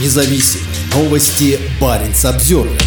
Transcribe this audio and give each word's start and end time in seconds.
независим. 0.00 0.60
Новости 0.94 1.58
Баренц 1.80 2.24
Обзервер. 2.24 2.80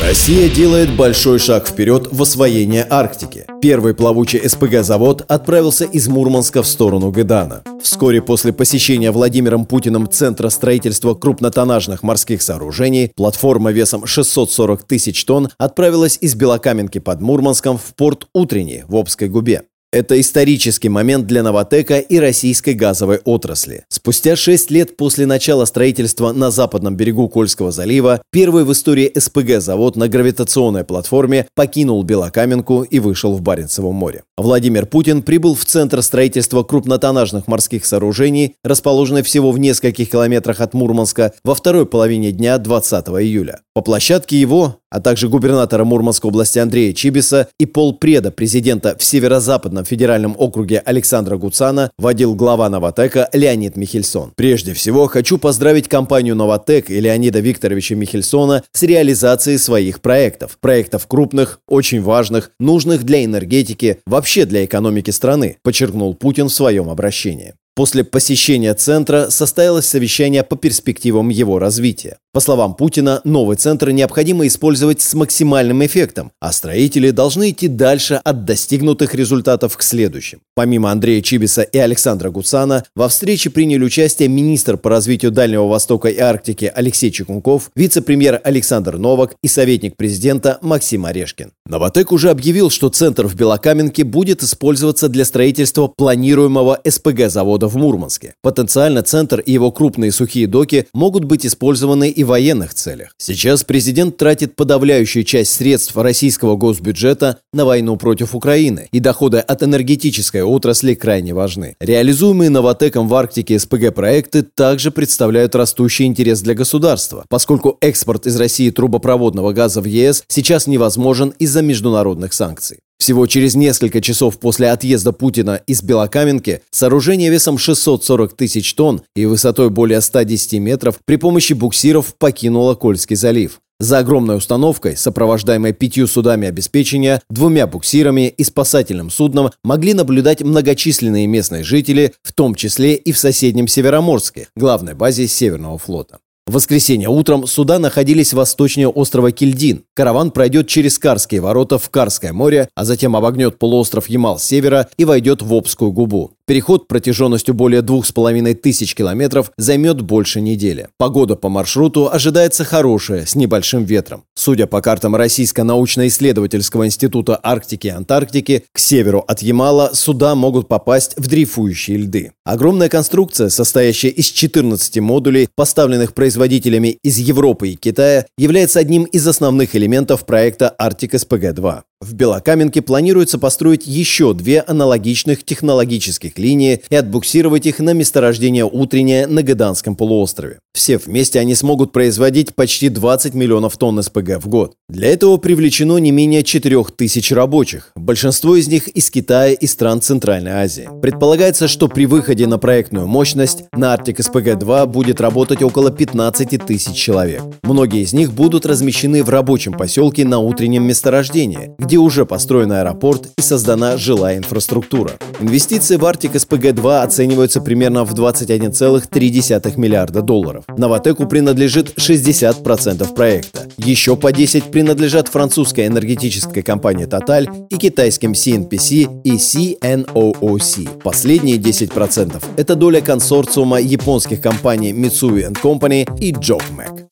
Россия 0.00 0.48
делает 0.48 0.94
большой 0.96 1.38
шаг 1.38 1.68
вперед 1.68 2.08
в 2.10 2.20
освоение 2.20 2.86
Арктики. 2.88 3.46
Первый 3.62 3.94
плавучий 3.94 4.46
СПГ-завод 4.46 5.24
отправился 5.28 5.84
из 5.84 6.08
Мурманска 6.08 6.62
в 6.62 6.66
сторону 6.66 7.10
Гедана. 7.10 7.62
Вскоре 7.82 8.20
после 8.20 8.52
посещения 8.52 9.10
Владимиром 9.12 9.64
Путиным 9.66 10.10
Центра 10.10 10.48
строительства 10.48 11.14
крупнотоннажных 11.14 12.02
морских 12.02 12.42
сооружений, 12.42 13.12
платформа 13.14 13.70
весом 13.70 14.04
640 14.04 14.82
тысяч 14.82 15.24
тонн 15.24 15.48
отправилась 15.58 16.18
из 16.20 16.34
Белокаменки 16.34 16.98
под 16.98 17.20
Мурманском 17.20 17.78
в 17.78 17.94
порт 17.94 18.26
Утренний 18.34 18.84
в 18.88 18.96
Обской 18.96 19.28
губе. 19.28 19.62
Это 19.94 20.20
исторический 20.20 20.88
момент 20.88 21.28
для 21.28 21.44
Новотека 21.44 22.00
и 22.00 22.18
российской 22.18 22.74
газовой 22.74 23.20
отрасли. 23.24 23.84
Спустя 23.88 24.34
6 24.34 24.72
лет 24.72 24.96
после 24.96 25.24
начала 25.24 25.66
строительства 25.66 26.32
на 26.32 26.50
западном 26.50 26.96
берегу 26.96 27.28
Кольского 27.28 27.70
залива, 27.70 28.20
первый 28.32 28.64
в 28.64 28.72
истории 28.72 29.12
СПГ-завод 29.16 29.94
на 29.94 30.08
гравитационной 30.08 30.82
платформе 30.82 31.46
покинул 31.54 32.02
Белокаменку 32.02 32.82
и 32.82 32.98
вышел 32.98 33.36
в 33.36 33.40
Баренцево 33.40 33.92
море. 33.92 34.24
Владимир 34.36 34.86
Путин 34.86 35.22
прибыл 35.22 35.54
в 35.54 35.64
Центр 35.64 36.02
строительства 36.02 36.64
крупнотоннажных 36.64 37.46
морских 37.46 37.86
сооружений, 37.86 38.56
расположенный 38.64 39.22
всего 39.22 39.52
в 39.52 39.60
нескольких 39.60 40.10
километрах 40.10 40.60
от 40.60 40.74
Мурманска, 40.74 41.34
во 41.44 41.54
второй 41.54 41.86
половине 41.86 42.32
дня 42.32 42.58
20 42.58 43.06
июля. 43.10 43.60
По 43.74 43.80
площадке 43.80 44.40
его, 44.40 44.80
а 44.94 45.00
также 45.00 45.28
губернатора 45.28 45.84
Мурманской 45.84 46.28
области 46.28 46.60
Андрея 46.60 46.92
Чибиса 46.92 47.48
и 47.58 47.66
полпреда 47.66 48.30
президента 48.30 48.96
в 48.96 49.02
Северо-Западном 49.02 49.84
федеральном 49.84 50.36
округе 50.38 50.78
Александра 50.78 51.36
Гуцана 51.36 51.90
водил 51.98 52.36
глава 52.36 52.68
Новотека 52.68 53.28
Леонид 53.32 53.76
Михельсон. 53.76 54.32
Прежде 54.36 54.72
всего, 54.72 55.08
хочу 55.08 55.36
поздравить 55.38 55.88
компанию 55.88 56.36
Новотек 56.36 56.90
и 56.90 57.00
Леонида 57.00 57.40
Викторовича 57.40 57.96
Михельсона 57.96 58.62
с 58.70 58.84
реализацией 58.84 59.58
своих 59.58 60.00
проектов. 60.00 60.58
Проектов 60.60 61.08
крупных, 61.08 61.58
очень 61.66 62.00
важных, 62.00 62.52
нужных 62.60 63.02
для 63.02 63.24
энергетики, 63.24 63.98
вообще 64.06 64.44
для 64.44 64.64
экономики 64.64 65.10
страны, 65.10 65.56
подчеркнул 65.64 66.14
Путин 66.14 66.46
в 66.46 66.52
своем 66.54 66.88
обращении. 66.88 67.54
После 67.74 68.04
посещения 68.04 68.72
центра 68.74 69.30
состоялось 69.30 69.88
совещание 69.88 70.44
по 70.44 70.54
перспективам 70.54 71.30
его 71.30 71.58
развития. 71.58 72.18
По 72.34 72.40
словам 72.40 72.74
Путина, 72.74 73.20
новый 73.22 73.56
центр 73.56 73.90
необходимо 73.90 74.44
использовать 74.48 75.00
с 75.00 75.14
максимальным 75.14 75.86
эффектом, 75.86 76.32
а 76.40 76.50
строители 76.50 77.10
должны 77.10 77.50
идти 77.50 77.68
дальше 77.68 78.20
от 78.24 78.44
достигнутых 78.44 79.14
результатов 79.14 79.76
к 79.76 79.82
следующим. 79.84 80.40
Помимо 80.56 80.90
Андрея 80.90 81.22
Чибиса 81.22 81.62
и 81.62 81.78
Александра 81.78 82.30
Гуцана, 82.30 82.82
во 82.96 83.08
встрече 83.08 83.50
приняли 83.50 83.84
участие 83.84 84.28
министр 84.28 84.76
по 84.76 84.90
развитию 84.90 85.30
Дальнего 85.30 85.68
Востока 85.68 86.08
и 86.08 86.18
Арктики 86.18 86.72
Алексей 86.74 87.12
Чекунков, 87.12 87.70
вице-премьер 87.76 88.40
Александр 88.42 88.96
Новак 88.96 89.36
и 89.40 89.46
советник 89.46 89.96
президента 89.96 90.58
Максим 90.60 91.06
Орешкин. 91.06 91.52
Новотек 91.66 92.10
уже 92.10 92.30
объявил, 92.30 92.68
что 92.68 92.88
центр 92.88 93.28
в 93.28 93.36
Белокаменке 93.36 94.02
будет 94.02 94.42
использоваться 94.42 95.08
для 95.08 95.24
строительства 95.24 95.86
планируемого 95.86 96.80
СПГ-завода 96.84 97.68
в 97.68 97.76
Мурманске. 97.76 98.34
Потенциально 98.42 99.04
центр 99.04 99.38
и 99.38 99.52
его 99.52 99.70
крупные 99.70 100.10
сухие 100.10 100.48
доки 100.48 100.88
могут 100.92 101.22
быть 101.22 101.46
использованы 101.46 102.10
и 102.10 102.23
военных 102.24 102.74
целях. 102.74 103.14
Сейчас 103.18 103.64
президент 103.64 104.16
тратит 104.16 104.56
подавляющую 104.56 105.24
часть 105.24 105.52
средств 105.52 105.96
российского 105.96 106.56
госбюджета 106.56 107.38
на 107.52 107.64
войну 107.64 107.96
против 107.96 108.34
Украины, 108.34 108.88
и 108.92 109.00
доходы 109.00 109.38
от 109.38 109.62
энергетической 109.62 110.42
отрасли 110.42 110.94
крайне 110.94 111.34
важны. 111.34 111.76
Реализуемые 111.80 112.50
Новотеком 112.50 113.08
в 113.08 113.14
Арктике 113.14 113.58
СПГ-проекты 113.58 114.42
также 114.42 114.90
представляют 114.90 115.54
растущий 115.54 116.06
интерес 116.06 116.40
для 116.42 116.54
государства, 116.54 117.24
поскольку 117.28 117.78
экспорт 117.80 118.26
из 118.26 118.36
России 118.36 118.70
трубопроводного 118.70 119.52
газа 119.52 119.80
в 119.80 119.86
ЕС 119.86 120.24
сейчас 120.28 120.66
невозможен 120.66 121.34
из-за 121.38 121.62
международных 121.62 122.32
санкций. 122.32 122.78
Всего 123.04 123.26
через 123.26 123.54
несколько 123.54 124.00
часов 124.00 124.38
после 124.38 124.70
отъезда 124.70 125.12
Путина 125.12 125.60
из 125.66 125.82
Белокаменки 125.82 126.62
сооружение 126.70 127.28
весом 127.28 127.58
640 127.58 128.34
тысяч 128.34 128.72
тонн 128.72 129.02
и 129.14 129.26
высотой 129.26 129.68
более 129.68 130.00
110 130.00 130.54
метров 130.54 131.00
при 131.04 131.16
помощи 131.16 131.52
буксиров 131.52 132.14
покинуло 132.14 132.74
Кольский 132.74 133.14
залив. 133.14 133.60
За 133.78 133.98
огромной 133.98 134.38
установкой, 134.38 134.96
сопровождаемой 134.96 135.74
пятью 135.74 136.06
судами 136.06 136.48
обеспечения, 136.48 137.20
двумя 137.28 137.66
буксирами 137.66 138.28
и 138.28 138.42
спасательным 138.42 139.10
судном, 139.10 139.50
могли 139.62 139.92
наблюдать 139.92 140.40
многочисленные 140.40 141.26
местные 141.26 141.62
жители, 141.62 142.14
в 142.22 142.32
том 142.32 142.54
числе 142.54 142.94
и 142.94 143.12
в 143.12 143.18
соседнем 143.18 143.68
Североморске, 143.68 144.48
главной 144.56 144.94
базе 144.94 145.28
Северного 145.28 145.76
флота. 145.76 146.20
В 146.46 146.52
воскресенье 146.52 147.08
утром 147.08 147.46
суда 147.46 147.78
находились 147.78 148.34
восточнее 148.34 148.88
острова 148.88 149.32
Кильдин. 149.32 149.84
Караван 149.94 150.32
пройдет 150.32 150.66
через 150.66 150.98
Карские 150.98 151.40
ворота 151.40 151.78
в 151.78 151.88
Карское 151.88 152.32
море, 152.32 152.68
а 152.74 152.84
затем 152.84 153.14
обогнет 153.14 153.58
полуостров 153.58 154.08
Ямал 154.08 154.40
севера 154.40 154.88
и 154.96 155.04
войдет 155.04 155.40
в 155.40 155.54
Обскую 155.54 155.92
губу. 155.92 156.32
Переход 156.46 156.88
протяженностью 156.88 157.54
более 157.54 157.80
двух 157.80 158.04
с 158.04 158.12
половиной 158.12 158.52
тысяч 158.52 158.94
километров 158.94 159.50
займет 159.56 160.02
больше 160.02 160.42
недели. 160.42 160.88
Погода 160.98 161.36
по 161.36 161.48
маршруту 161.48 162.10
ожидается 162.12 162.64
хорошая, 162.64 163.24
с 163.24 163.34
небольшим 163.34 163.84
ветром. 163.84 164.24
Судя 164.34 164.66
по 164.66 164.82
картам 164.82 165.16
Российского 165.16 165.64
научно-исследовательского 165.64 166.84
института 166.86 167.40
Арктики 167.42 167.86
и 167.86 167.90
Антарктики, 167.90 168.64
к 168.72 168.78
северу 168.78 169.24
от 169.26 169.40
Ямала 169.40 169.92
суда 169.94 170.34
могут 170.34 170.68
попасть 170.68 171.14
в 171.16 171.28
дрейфующие 171.28 171.96
льды. 171.96 172.32
Огромная 172.44 172.90
конструкция, 172.90 173.48
состоящая 173.48 174.10
из 174.10 174.26
14 174.26 174.98
модулей, 174.98 175.48
поставленных 175.54 176.12
производителями 176.12 176.98
из 177.02 177.16
Европы 177.16 177.70
и 177.70 177.76
Китая, 177.76 178.26
является 178.36 178.80
одним 178.80 179.04
из 179.04 179.26
основных 179.26 179.74
элементов 179.74 179.83
проекта 180.26 180.74
Арктик 180.78 181.14
СПГ-2. 181.14 181.82
В 182.04 182.12
Белокаменке 182.12 182.82
планируется 182.82 183.38
построить 183.38 183.86
еще 183.86 184.34
две 184.34 184.60
аналогичных 184.60 185.42
технологических 185.42 186.38
линии 186.38 186.82
и 186.90 186.96
отбуксировать 186.96 187.64
их 187.64 187.78
на 187.78 187.94
месторождение 187.94 188.66
Утреннее 188.66 189.26
на 189.26 189.42
Гаданском 189.42 189.96
полуострове. 189.96 190.58
Все 190.74 190.98
вместе 190.98 191.40
они 191.40 191.54
смогут 191.54 191.92
производить 191.92 192.54
почти 192.54 192.90
20 192.90 193.32
миллионов 193.32 193.78
тонн 193.78 194.02
СПГ 194.02 194.38
в 194.42 194.48
год. 194.48 194.74
Для 194.90 195.08
этого 195.08 195.38
привлечено 195.38 195.96
не 195.96 196.10
менее 196.10 196.42
4 196.42 196.84
тысяч 196.96 197.32
рабочих, 197.32 197.90
большинство 197.94 198.56
из 198.56 198.68
них 198.68 198.88
из 198.88 199.08
Китая 199.08 199.52
и 199.52 199.66
стран 199.66 200.02
Центральной 200.02 200.50
Азии. 200.50 200.90
Предполагается, 201.00 201.68
что 201.68 201.88
при 201.88 202.04
выходе 202.04 202.46
на 202.46 202.58
проектную 202.58 203.06
мощность 203.06 203.64
на 203.72 203.94
Arctic 203.94 204.16
SPG-2 204.16 204.86
будет 204.86 205.20
работать 205.22 205.62
около 205.62 205.90
15 205.90 206.66
тысяч 206.66 206.94
человек. 206.94 207.42
Многие 207.62 208.02
из 208.02 208.12
них 208.12 208.32
будут 208.32 208.66
размещены 208.66 209.22
в 209.22 209.30
рабочем 209.30 209.72
поселке 209.72 210.24
на 210.26 210.40
утреннем 210.40 210.82
месторождении, 210.82 211.70
где 211.78 211.93
где 211.94 212.00
уже 212.00 212.26
построен 212.26 212.72
аэропорт 212.72 213.28
и 213.38 213.40
создана 213.40 213.96
жилая 213.96 214.38
инфраструктура. 214.38 215.12
Инвестиции 215.38 215.94
в 215.94 216.02
Arctic 216.02 216.32
SPG-2 216.32 217.02
оцениваются 217.02 217.60
примерно 217.60 218.04
в 218.04 218.14
21,3 218.14 219.78
миллиарда 219.78 220.20
долларов. 220.20 220.64
Новотеку 220.76 221.26
принадлежит 221.26 221.96
60% 221.96 223.14
проекта. 223.14 223.68
Еще 223.76 224.16
по 224.16 224.32
10 224.32 224.72
принадлежат 224.72 225.28
французской 225.28 225.86
энергетической 225.86 226.62
компании 226.62 227.06
Total 227.06 227.46
и 227.70 227.76
китайским 227.76 228.32
CNPC 228.32 229.22
и 229.22 229.36
CNOOC. 229.36 231.00
Последние 231.00 231.58
10%– 231.58 232.42
это 232.56 232.74
доля 232.74 233.02
консорциума 233.02 233.80
японских 233.80 234.40
компаний 234.40 234.92
Mitsui 234.92 235.48
Company 235.62 236.08
и 236.18 236.32
JOGMEC. 236.32 237.04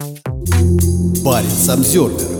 Парень 1.25 1.50
Самсервер 1.50 2.31